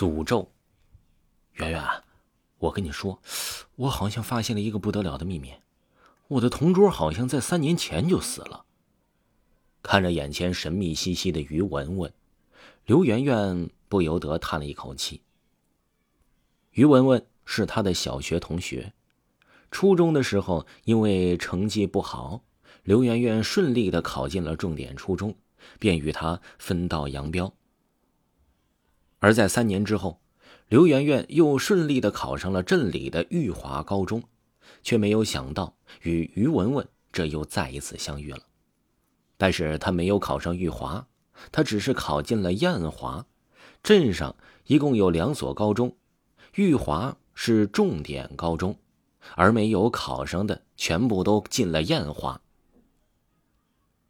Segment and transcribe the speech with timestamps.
[0.00, 0.50] 诅咒。
[1.52, 1.84] 圆圆，
[2.56, 3.20] 我跟你说，
[3.76, 5.52] 我好像发现了一个不得了的秘密，
[6.28, 8.64] 我的同桌好像在三年前就死了。
[9.82, 12.10] 看着眼前神秘兮兮的于文文，
[12.86, 15.20] 刘媛媛不由得叹了一口气。
[16.70, 18.94] 于文文是他的小学同学，
[19.70, 22.42] 初中的时候因为成绩不好，
[22.84, 25.36] 刘媛媛顺利的考进了重点初中，
[25.78, 27.52] 便与他分道扬镳。
[29.20, 30.20] 而在三年之后，
[30.68, 34.22] 刘媛媛又顺利的考上了镇里的玉华高中，
[34.82, 38.40] 却没有想到与于文文这又再一次相遇了。
[39.36, 41.06] 但是他没有考上玉华，
[41.52, 43.24] 他只是考进了燕华。
[43.82, 44.36] 镇上
[44.66, 45.96] 一共有两所高中，
[46.54, 48.76] 玉华是重点高中，
[49.36, 52.40] 而没有考上的全部都进了燕华。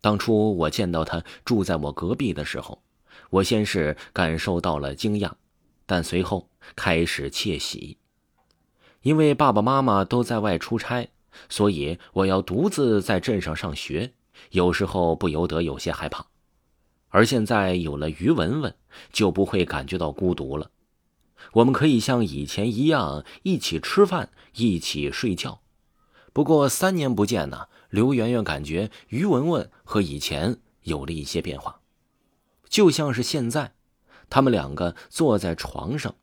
[0.01, 2.83] 当初我见到他住在我隔壁的时候，
[3.31, 5.33] 我先是感受到了惊讶，
[5.87, 7.97] 但随后开始窃喜，
[9.03, 11.09] 因为爸爸妈妈都在外出差，
[11.49, 14.13] 所以我要独自在镇上上学。
[14.53, 16.27] 有时候不由得有些害怕，
[17.09, 18.75] 而现在有了于文文，
[19.13, 20.71] 就不会感觉到孤独了。
[21.53, 25.61] 我们可以像以前一样一起吃饭，一起睡觉。
[26.33, 31.80] 不过三年不见呢，刘媛媛感觉于文文和以前有了一些变化，
[32.71, 33.75] 就像是现在，
[34.31, 36.15] 他们两个坐在床上，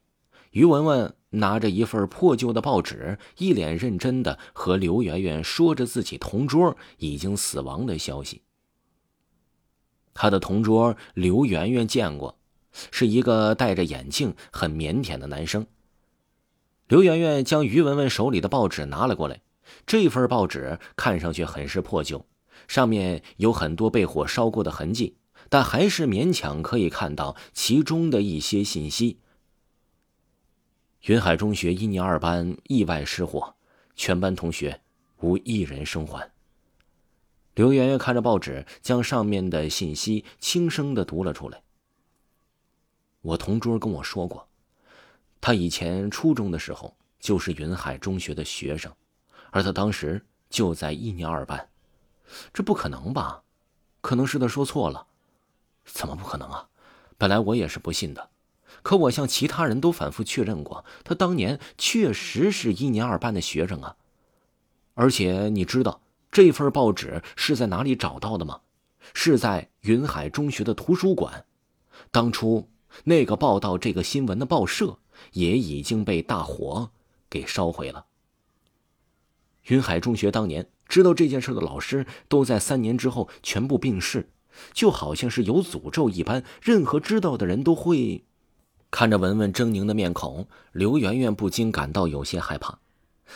[0.50, 1.14] 于文文。
[1.31, 8.44] 拿着一份破旧的报纸，一脸认真的和刘媛媛说着自己同桌已经死亡的消息。
[10.14, 12.39] 他的同桌刘媛媛见过，
[12.92, 15.67] 是一个戴着眼镜、很腼腆的男生。
[16.88, 19.42] 刘媛媛将于文文手里的报纸拿了过来，
[19.86, 22.26] 这份报纸看上去很是破旧，
[22.70, 25.17] 上面有很多被火烧过的痕迹，
[25.50, 29.20] 但还是勉强可以看到其中的一些信息。
[31.04, 33.56] 云海中学一年二班意外失火，
[33.95, 34.81] 全班同学
[35.22, 36.31] 无一人生还。
[37.55, 41.61] 刘媛媛看着报纸，将上面的信息轻声的读了出来。
[43.22, 44.48] 我同桌跟我说过，
[45.42, 48.93] 他以前初中的时候就是云海中学的学生，
[49.52, 51.70] 而他当时就在一年二班。
[52.54, 53.42] 这不可能吧？
[54.02, 55.07] 可能是他说错了。
[55.87, 56.67] 怎么不可能啊？
[57.17, 58.30] 本来我也是不信的。
[58.83, 63.95] 可我向其他人都反复确认过，他当年确实是一年二班的学生啊。
[64.93, 68.61] 而且你知道这份报纸是在哪里找到的吗？
[69.14, 71.45] 是在云海中学的图书馆。
[72.11, 72.69] 当初
[73.05, 74.99] 那个报道这个新闻的报社
[75.31, 76.92] 也已经被大火
[77.30, 78.05] 给烧毁了。
[79.64, 84.30] 云海中学当年知道这件事的老师都在三年之后全部病逝，
[84.73, 88.23] 就好像是有诅咒一般，任何知道的人都会。
[88.90, 92.80] 看着文文狰狞的面孔，刘媛媛不禁感到有些害怕。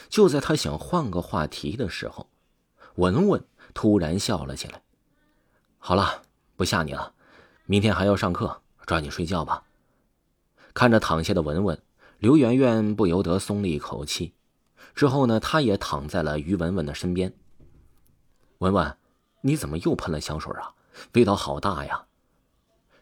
[0.07, 2.29] 就在她想换个话题的时候，
[2.95, 3.43] 文文
[3.73, 4.81] 突然笑了起来。
[5.77, 6.21] 好了，
[6.55, 7.13] 不吓你了，
[7.65, 9.63] 明天还要上课，抓紧睡觉吧。
[10.73, 11.81] 看着躺下的文文，
[12.19, 14.33] 刘媛媛不由得松了一口气。
[14.95, 17.33] 之后呢，她也躺在了于文文的身边。
[18.59, 18.97] 文文，
[19.41, 20.73] 你怎么又喷了香水啊？
[21.13, 22.05] 味道好大呀！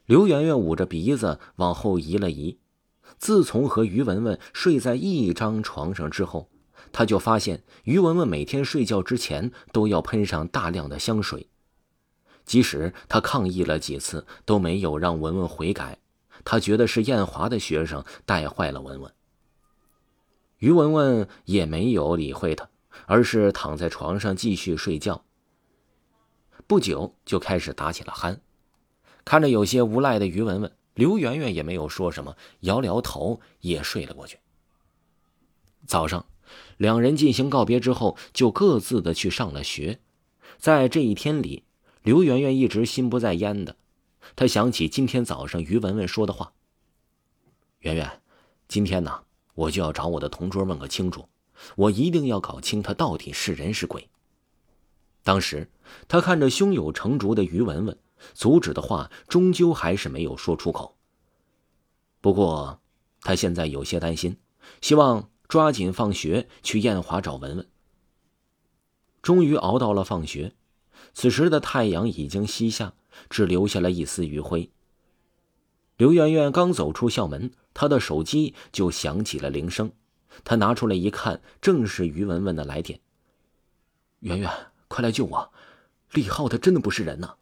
[0.05, 2.57] 刘媛媛捂着鼻子往后移了移。
[3.17, 6.49] 自从和于文文睡在一张床上之后，
[6.91, 11.49] 她就发现于文文每天睡觉之前都要喷上大量的香水。
[12.45, 15.99] 即使她抗议了几次，都没有让文文悔改。
[16.45, 19.13] 她觉得是燕华的学生带坏了文文。
[20.59, 22.69] 于文文也没有理会他，
[23.05, 25.23] 而是躺在床上继续睡觉。
[26.69, 28.38] 不久就开始打起了鼾。
[29.25, 34.38] 看着有些无赖的于文文，刘媛媛也没有说什么，摇摇头，也睡了过去。
[35.88, 36.28] 早上，
[36.78, 40.00] 两人进行告别之后，就各自的去上了学。
[40.59, 41.63] 在这一天里，
[42.03, 43.75] 刘媛媛一直心不在焉的。
[44.35, 46.53] 她想起今天早上于文文说的话
[47.81, 48.22] ：“媛媛，
[48.68, 49.23] 今天呢，
[49.55, 51.28] 我就要找我的同桌问个清楚，
[51.76, 54.08] 我一定要搞清他到底是人是鬼。”
[55.23, 55.69] 当时，
[56.07, 57.97] 他看着胸有成竹的于文文。
[58.33, 60.97] 阻止的话，终究还是没有说出口。
[62.19, 62.81] 不过，
[63.21, 64.37] 他现在有些担心，
[64.81, 67.69] 希望抓紧放学去燕华找文文。
[69.21, 70.53] 终于熬到了放学，
[71.13, 72.93] 此时的太阳已经西下，
[73.29, 74.69] 只留下了一丝余晖。
[75.95, 79.91] 刘媛媛刚走出校门，她的手机就响起了铃声。
[80.43, 82.99] 她拿出来一看，正是于文文的来电。
[84.19, 84.51] 媛媛，
[84.90, 85.52] 快来救我！
[86.12, 87.36] 李浩他真的不是人呐！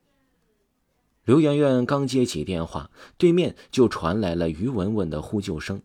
[1.24, 5.82] 刘媛媛刚接起电话，对面就传来了于文文的呼救声，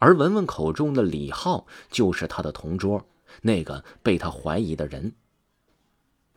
[0.00, 3.06] 而文文口中的李浩就是他的同桌，
[3.42, 5.14] 那个被他怀疑的人。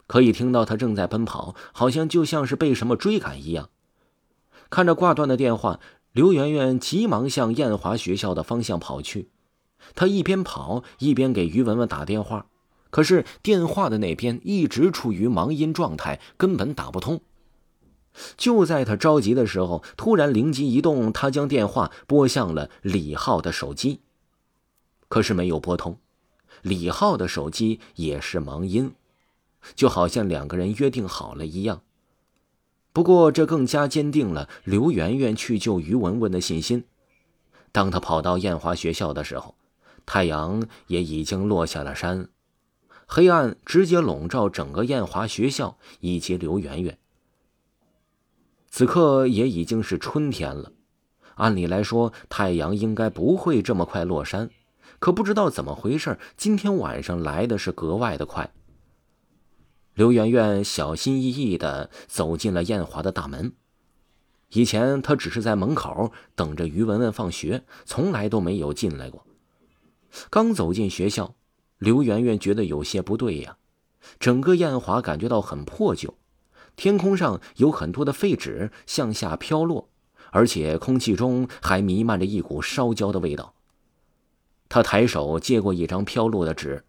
[0.06, 3.69] 可以听到他正在奔跑，好像就像是被什么追赶一样。
[4.69, 5.80] 看着挂断的电话，
[6.12, 9.30] 刘媛媛急忙向艳华学校的方向跑去。
[9.95, 12.48] 她一边跑一边给于文文打电话，
[12.89, 17.22] 可是电话的那边一直处于忙音状态，根本打不通。
[18.36, 24.00] 就在他着急的时候，突然灵机一动，他将电话拨向了李浩的手机，
[25.07, 26.00] 可是没有拨通。
[26.63, 28.94] 李浩的手机也是忙音，
[29.75, 31.81] 就好像两个人约定好了一样。
[32.92, 36.86] 不过，这更加坚定了刘媛媛去救于文文的信心。
[37.72, 39.54] 当他跑到艳华学校的时候，
[40.07, 42.30] 太阳也已经落下了山，
[43.07, 47.00] 黑暗直接笼罩整个艳华学校以及刘媛媛。
[48.69, 50.74] 此刻也已经是春天了，
[51.36, 54.50] 按理来说太阳应该不会这么快落山，
[55.00, 58.54] 可不知道怎么回事，今天晚上来的是格外的快。
[59.94, 63.53] 刘媛媛小心翼翼的走进了艳华的大门，
[64.50, 69.25] 以前她只是在门口等着于文文放学，从来都没有进来过。
[70.30, 71.33] 刚走进学校，
[71.77, 73.57] 刘媛媛觉得有些不对呀，
[74.19, 76.15] 整个艳华感觉到很破旧。
[76.75, 79.89] 天空上有很多的废纸向下飘落，
[80.31, 83.53] 而且空气中还弥漫着一股烧焦的味道。
[84.69, 86.83] 他抬手接过一张飘落的纸，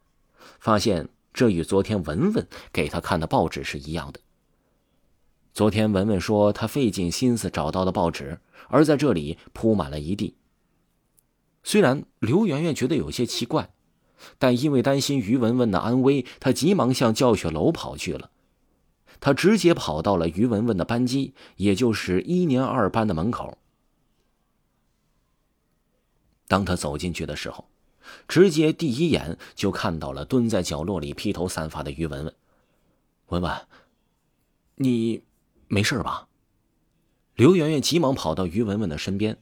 [0.59, 4.21] 发现这与昨天文文给他看的报纸是一样的。
[5.55, 10.37] 昨天文文说他费尽心思找到的报纸，而在这里铺满了一地。
[11.63, 13.71] 虽然刘媛媛觉得有些奇怪，
[14.39, 18.31] 但因为担心于文文的安危，他急忙向教学楼跑去了。
[19.21, 23.59] 他直接跑到了于文文的班级，也就是一年二班的门口。
[26.47, 27.69] 当他走进去的时候，
[28.27, 32.35] 直接第一眼就看到了蹲在角落里披头散发的于文文。
[33.29, 33.53] 文文，
[34.77, 35.23] 你
[35.67, 36.29] 没事吧？
[37.35, 39.39] 刘媛媛急忙跑到于文文的身边，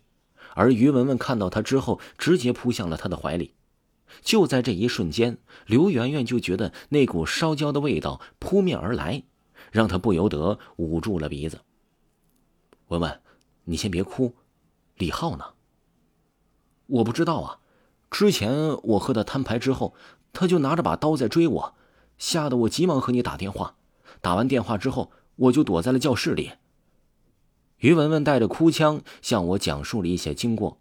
[0.54, 3.52] 而于文文看到他之后，直接扑向了他的怀里。
[4.22, 9.24] 就在这一瞬间，刘媛媛就觉得那股烧焦的味道扑面而来。
[9.72, 11.60] 让她不由得捂住了鼻子。
[12.88, 13.20] 文文，
[13.64, 14.34] 你先别哭，
[14.96, 15.44] 李浩呢？
[16.86, 17.58] 我不知道啊。
[18.10, 18.52] 之前
[18.84, 19.94] 我和他摊牌之后，
[20.32, 21.74] 他就拿着把刀在追我，
[22.16, 23.76] 吓得我急忙和你打电话。
[24.20, 26.52] 打完电话之后，我就躲在了教室里。
[27.78, 30.78] 于文文带着哭腔向我讲述了一些经过。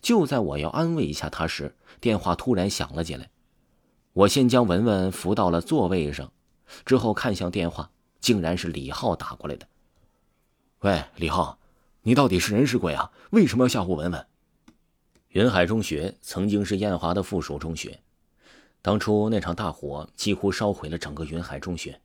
[0.00, 3.30] 就在我要安慰一下他时，电话突然响了起来。
[4.12, 6.32] 我先将文文扶到了座位上，
[6.84, 7.90] 之后看向电话。
[8.20, 9.66] 竟然是李浩打过来的。
[10.80, 11.58] 喂，李浩，
[12.02, 13.10] 你到底是人是鬼啊？
[13.30, 14.26] 为什么要吓唬文文？
[15.28, 17.98] 云海中学曾经是艳华的附属中学，
[18.82, 21.98] 当初那场大火几乎烧毁了整个云海中学。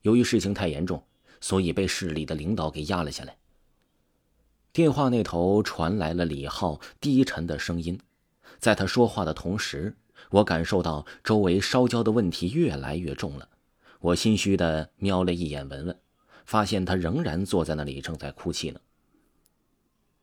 [0.00, 1.04] 由于事情太严重，
[1.38, 3.36] 所以被市里的领导给压了下来。
[4.72, 7.98] 电话那头传来了李浩低沉的声音，
[8.58, 9.96] 在他说话的同时，
[10.30, 13.48] 我感受到周围烧焦的问题越来越重了。
[14.00, 15.98] 我心虚的瞄了一眼文文，
[16.44, 18.80] 发现他仍然坐在那里，正在哭泣呢。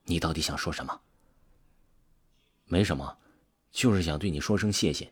[0.06, 1.02] 你到底想说什么？
[2.66, 3.18] 没什么，
[3.72, 5.12] 就是想对你说声谢谢。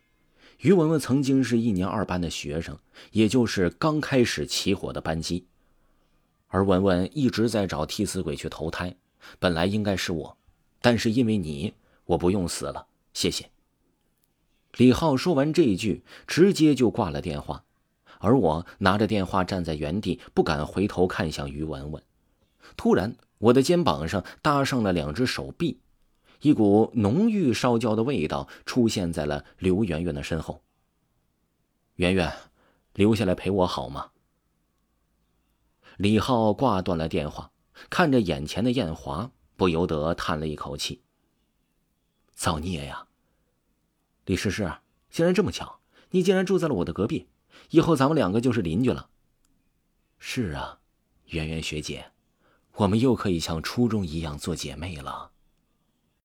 [0.60, 2.78] 于文文曾经是一年二班的学生，
[3.12, 5.48] 也就是刚开始起火的班级，
[6.48, 8.96] 而文文一直在找替死鬼去投胎，
[9.40, 10.38] 本来应该是我，
[10.82, 11.74] 但是因为你，
[12.06, 12.88] 我不用死了。
[13.14, 13.50] 谢谢。
[14.78, 17.64] 李浩说完这一句，直接就挂了电话。
[18.20, 22.02] 而我拿着电话站在原地，不敢回头看向于文文。
[22.78, 25.80] 突然，我的肩膀上搭上了两只手臂，
[26.42, 30.62] 一股浓郁烧焦的味道出现在了刘媛媛的身后。
[31.98, 32.34] 媛媛，
[32.94, 34.12] 留下来陪我好吗？
[35.98, 37.52] 李浩挂断了电话，
[37.90, 41.02] 看着眼前的艳华，不由得叹了一口气。
[42.34, 43.08] 造孽呀！
[44.26, 44.72] 李诗诗，
[45.10, 45.80] 竟然这么巧，
[46.12, 47.28] 你竟然住在了我的隔壁。
[47.70, 49.10] 以后咱们两个就是邻居了。
[50.18, 50.80] 是啊，
[51.28, 52.12] 圆圆学姐，
[52.76, 55.33] 我们又可以像初中一样做姐妹了。